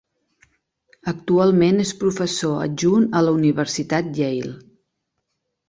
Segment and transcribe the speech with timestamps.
[1.11, 4.59] Actualment és professor adjunt a la Universitat Yale.